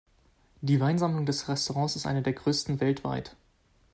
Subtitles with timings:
[0.61, 3.35] Die Weinsammlung des Restaurants ist eine der größten weltweit.